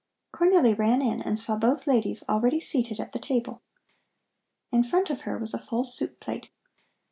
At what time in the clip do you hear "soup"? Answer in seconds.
5.83-6.19